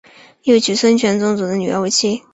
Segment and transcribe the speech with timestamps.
[0.45, 2.23] 又娶孙权宗族的女儿为妻。